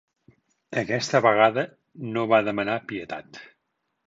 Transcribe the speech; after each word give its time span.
Aquesta 0.81 1.21
vegada 1.25 1.67
no 2.17 2.25
va 2.33 2.41
demanar 2.49 2.79
pietat. 2.93 3.41